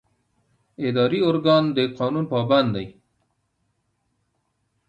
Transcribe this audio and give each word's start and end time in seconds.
اداري 0.87 1.19
ارګان 1.29 1.63
د 1.75 1.77
قانون 1.97 2.25
پابند 2.31 2.69
دی. 2.75 2.87